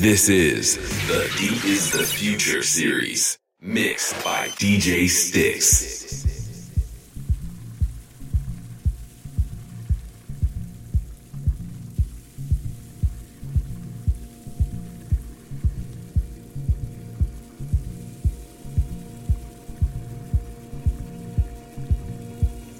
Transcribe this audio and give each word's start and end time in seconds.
This 0.00 0.30
is 0.30 0.78
the 1.08 1.30
Deep 1.36 1.62
is 1.66 1.90
the 1.90 2.02
Future 2.02 2.62
series, 2.62 3.38
mixed 3.60 4.14
by 4.24 4.48
DJ 4.48 5.06
Sticks. 5.10 6.24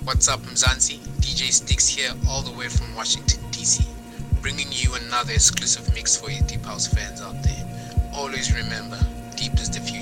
What's 0.05 0.27
up, 0.27 0.41
Mzansi? 0.41 1.01
DJ 1.21 1.53
Sticks 1.53 1.87
here, 1.87 2.13
all 2.27 2.41
the 2.41 2.53
way 2.53 2.69
from 2.69 2.95
Washington, 2.95 3.43
D.C., 3.51 3.85
bringing 4.41 4.69
you 4.71 4.95
another 4.95 5.33
exclusive 5.33 5.93
mix 5.95 6.17
for 6.17 6.31
you 6.31 6.43
Deep 6.43 6.65
House 6.65 6.87
fans 6.87 7.21
out 7.21 7.41
there. 7.43 7.65
Always 8.15 8.55
remember, 8.55 8.99
deep 9.37 9.55
is 9.55 9.71
the 9.71 9.81
future. 9.81 10.00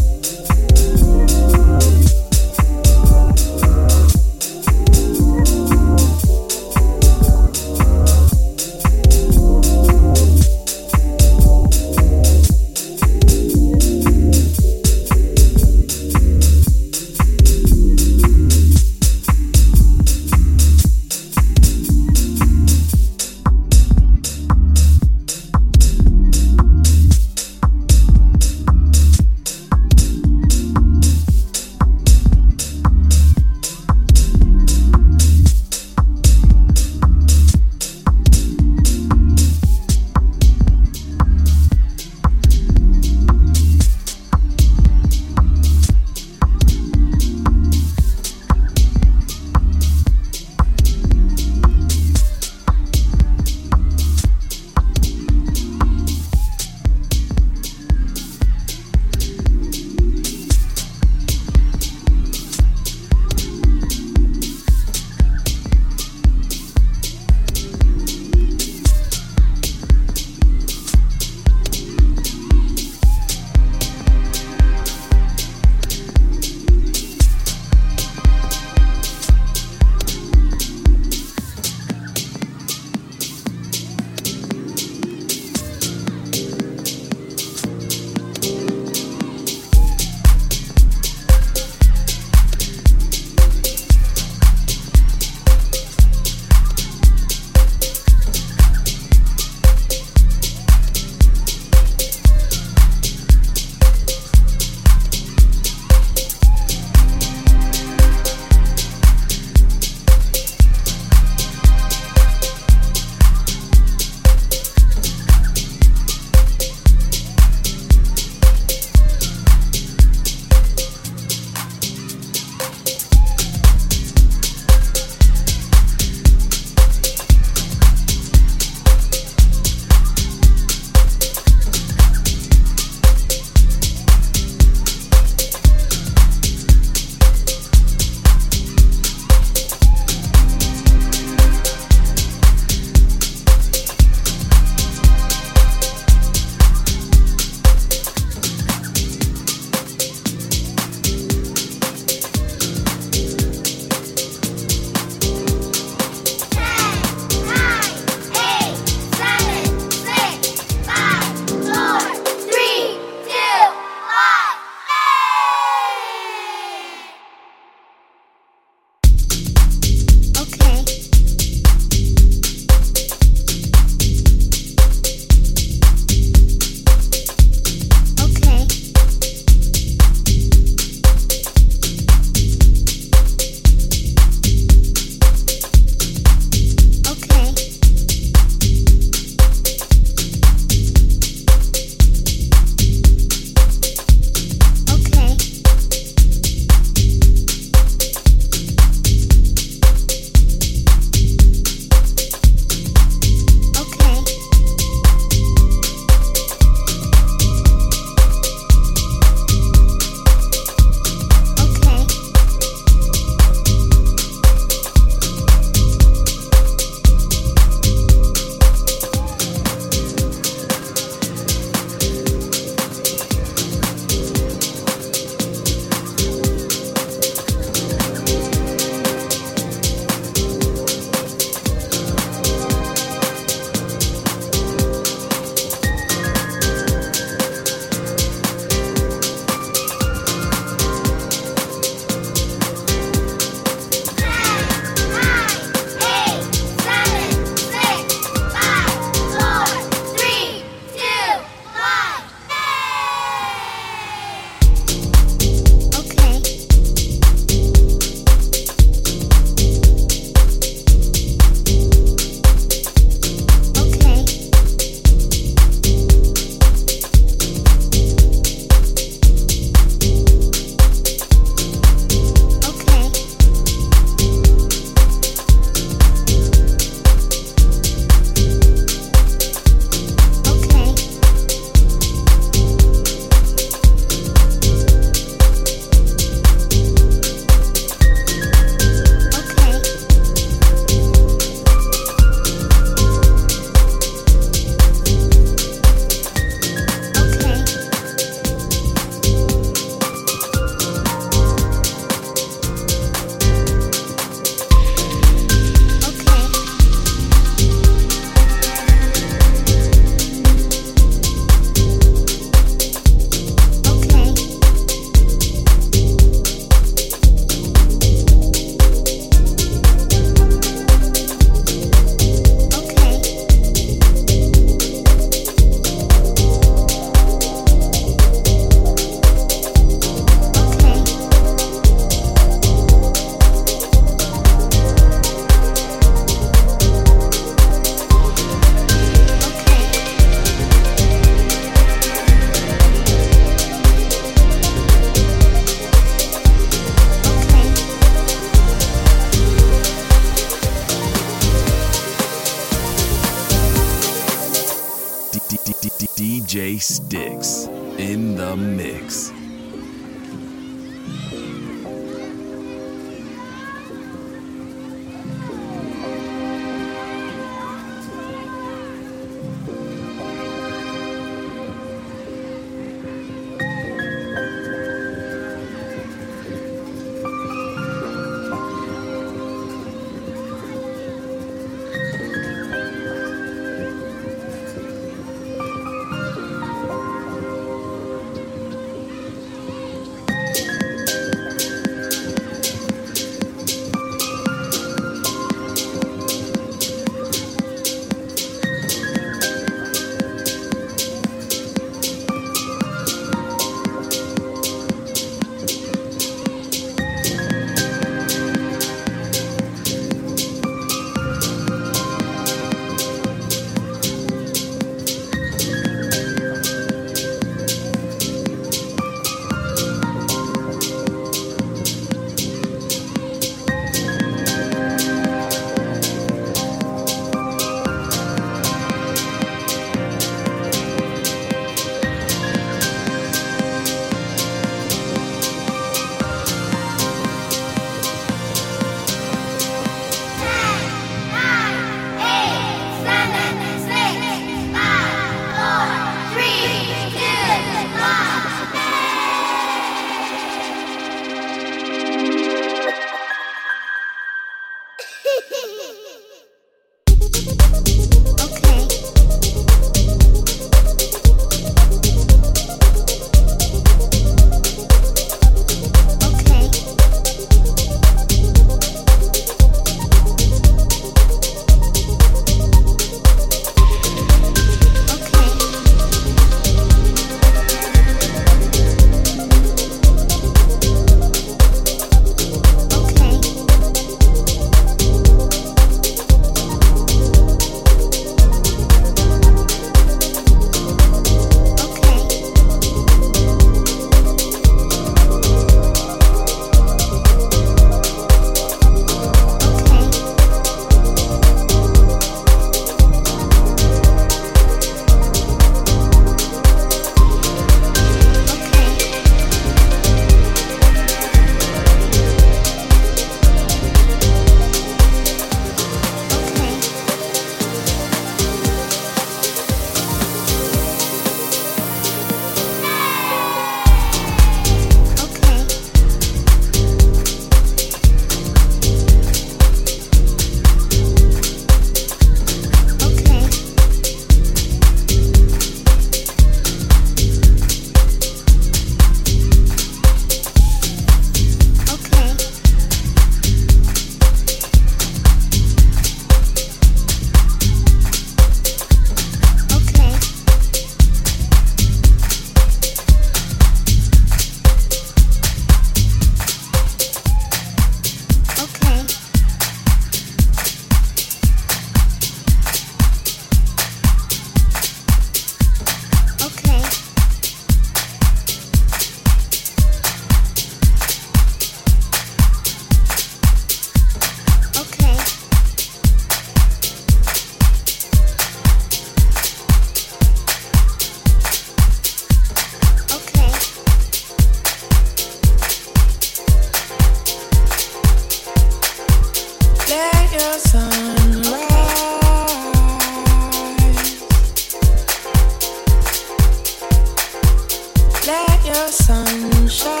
sunshine. 598.91 600.00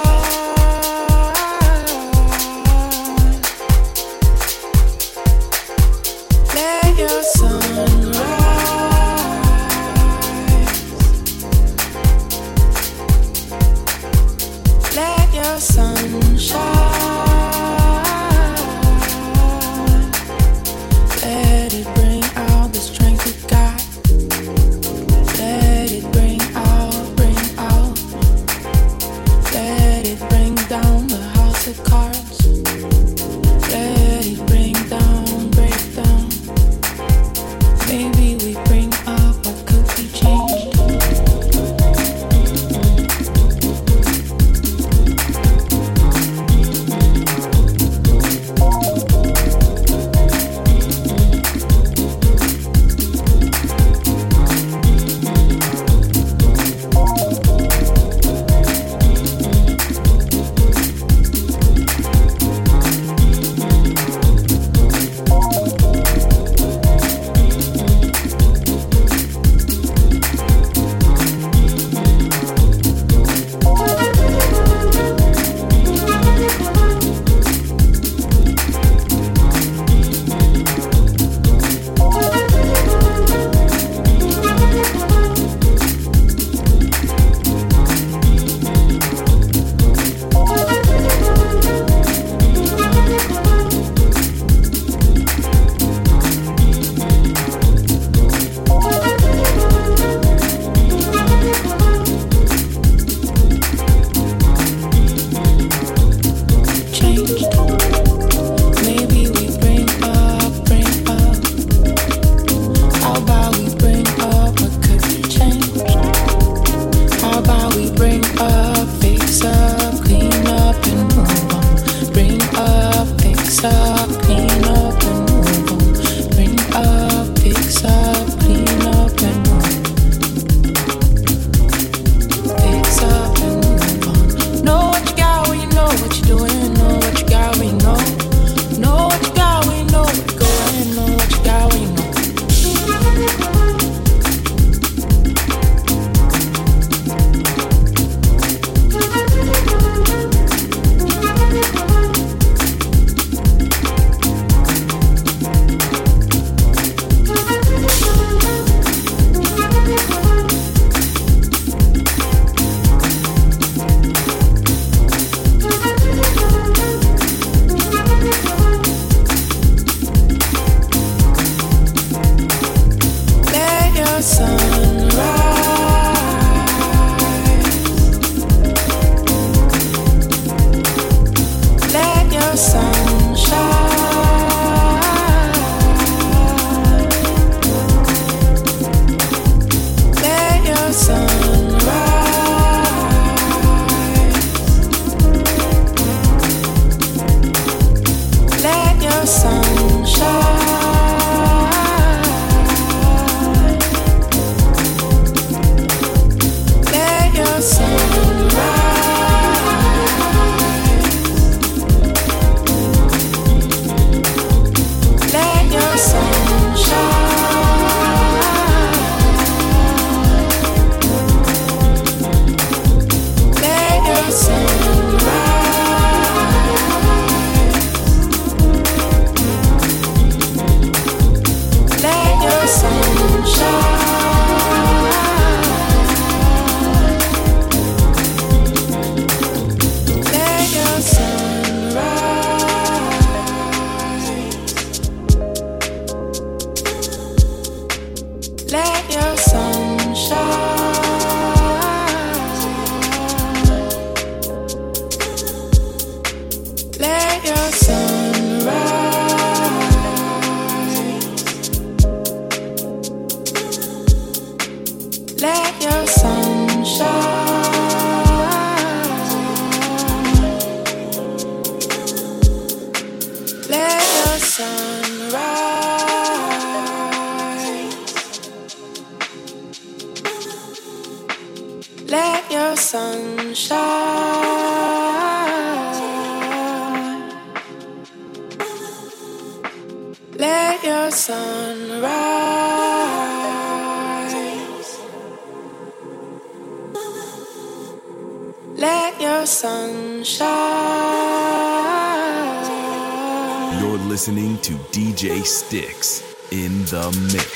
Sticks 305.43 306.21
in 306.51 306.85
the 306.85 307.09
mix. 307.33 307.50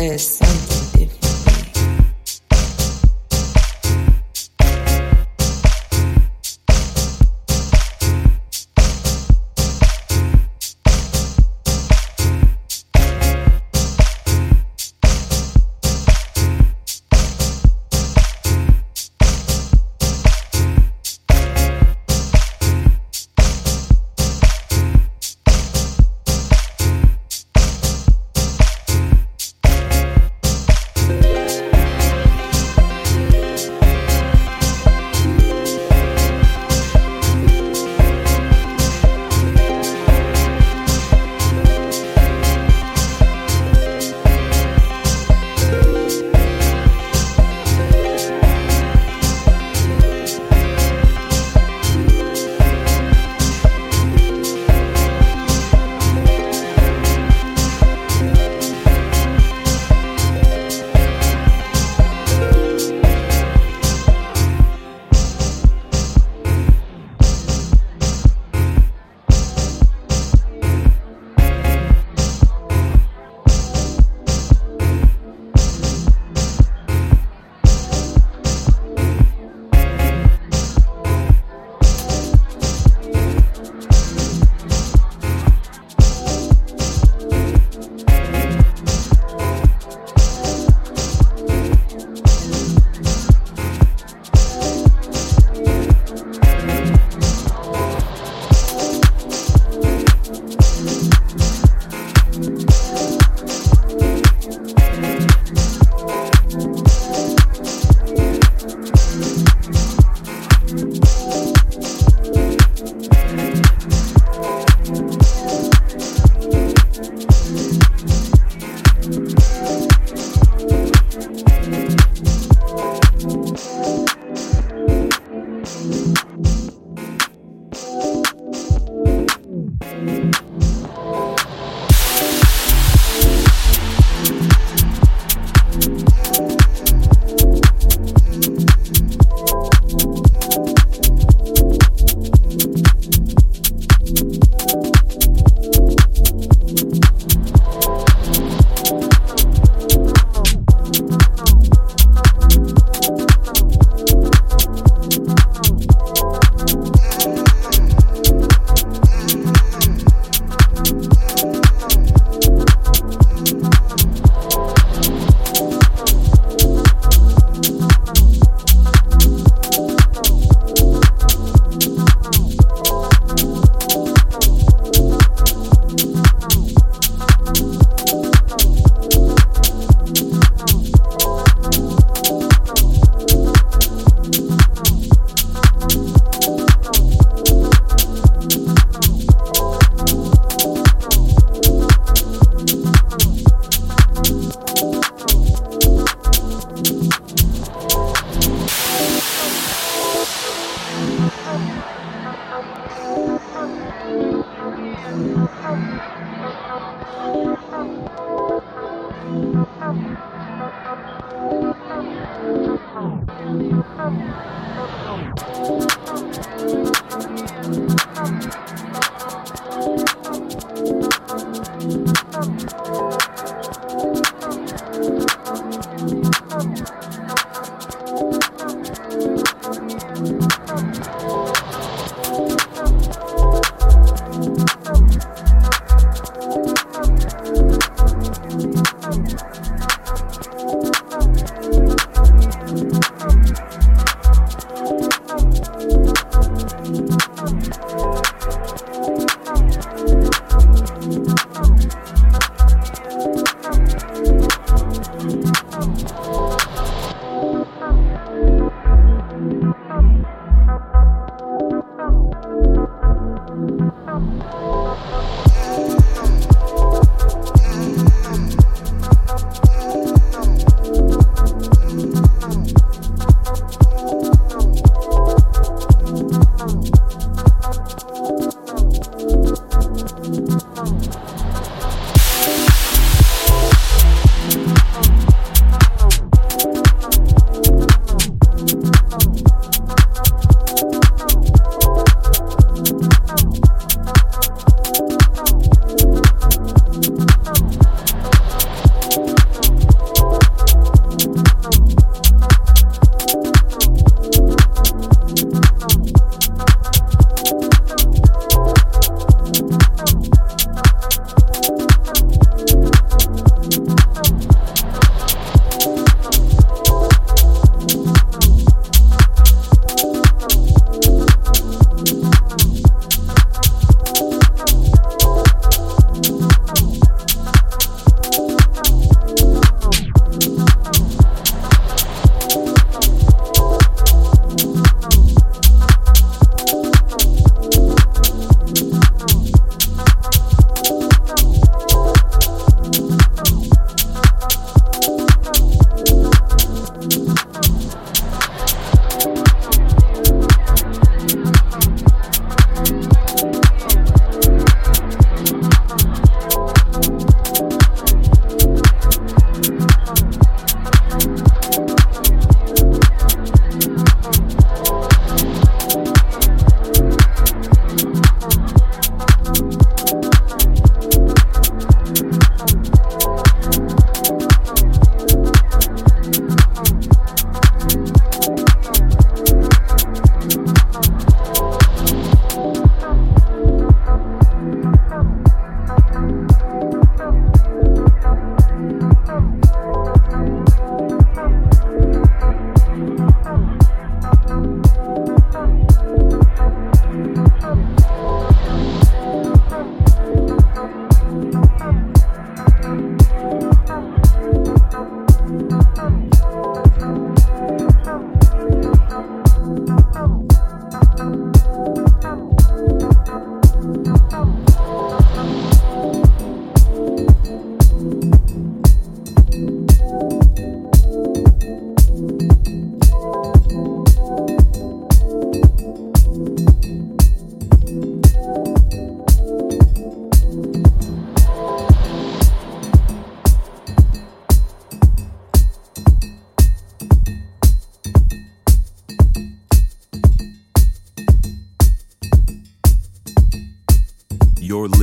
acontecendo. 0.00 0.59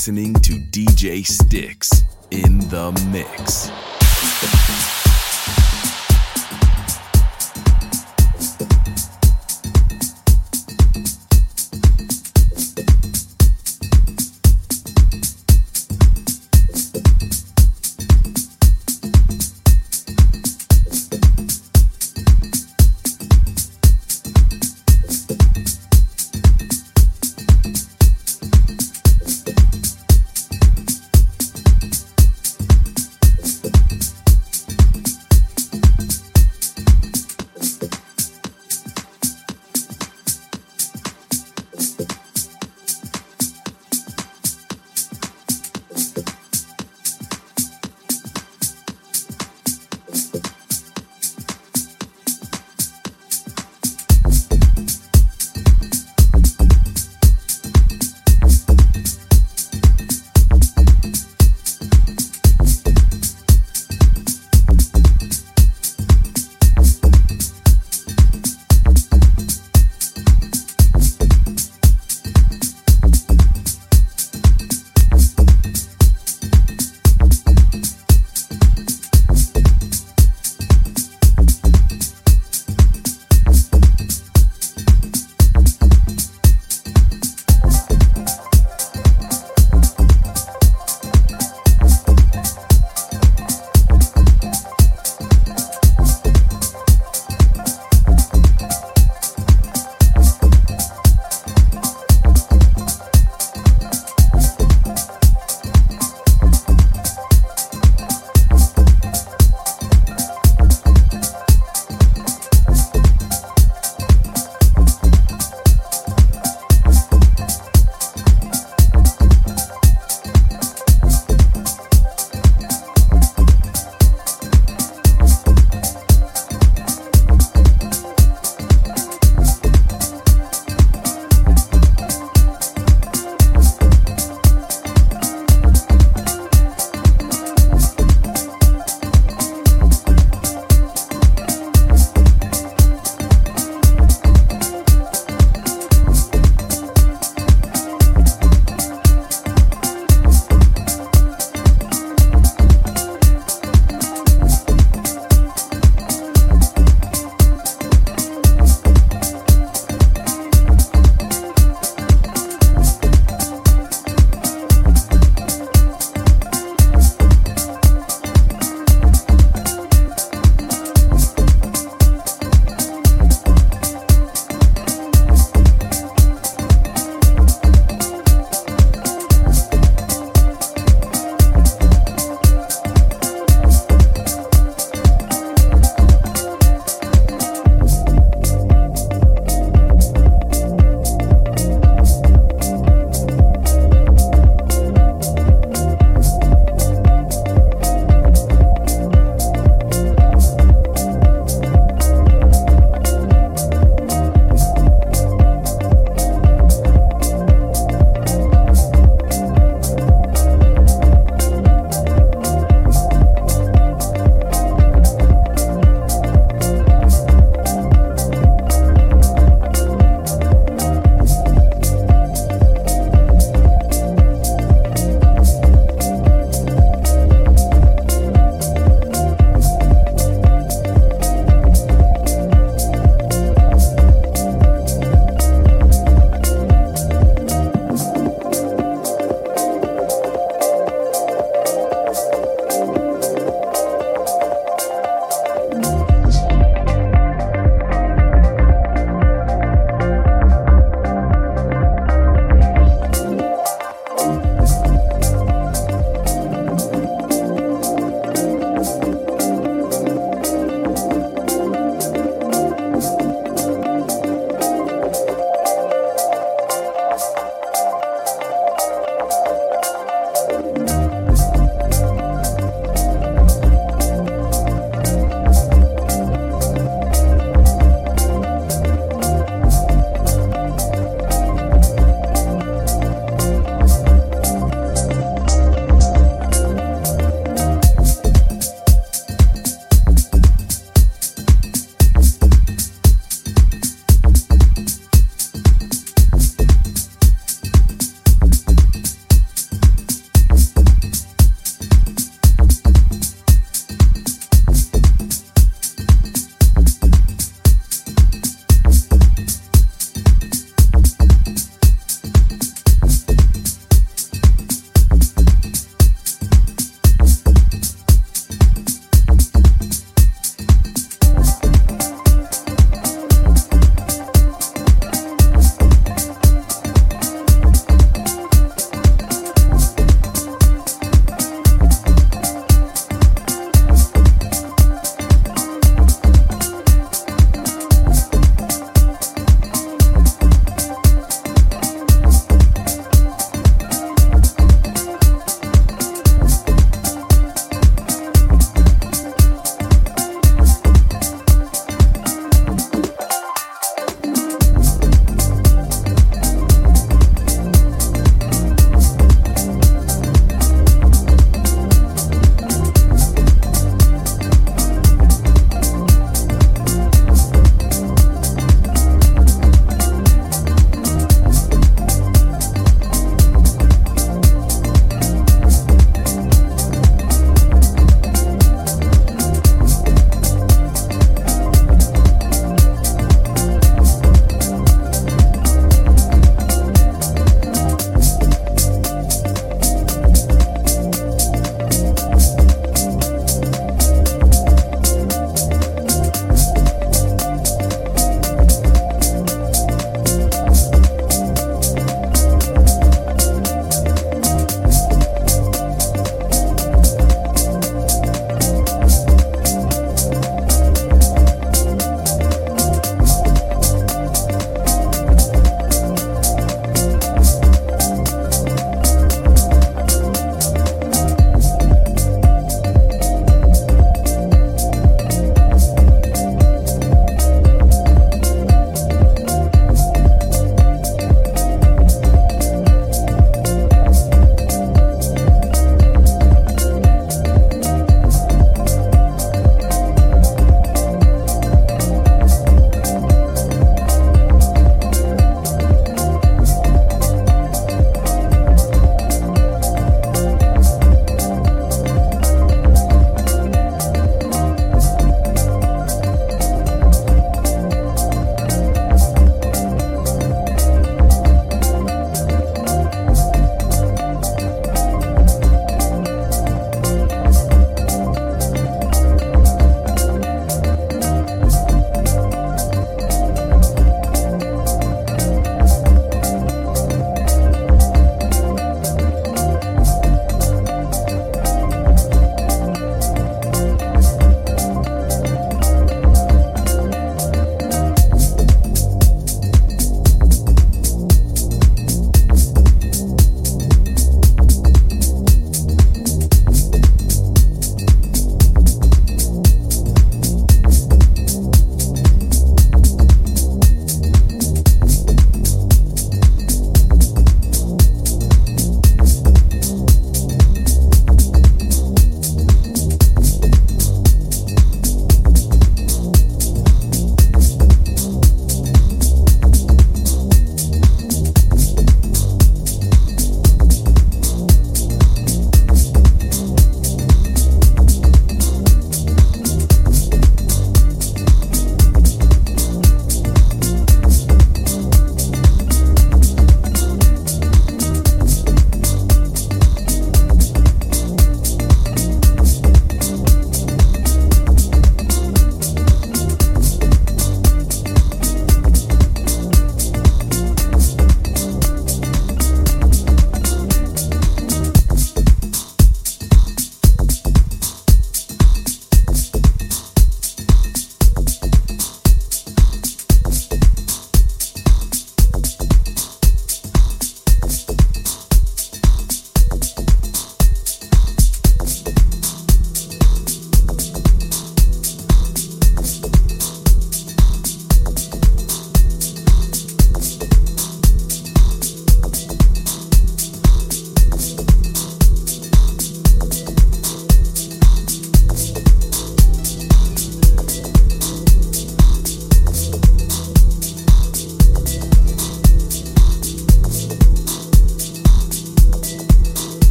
Listening 0.00 0.32
to 0.32 0.52
DJ 0.52 1.26
Sticks 1.26 2.04
in 2.30 2.58
the 2.70 2.90
mix. 3.12 3.59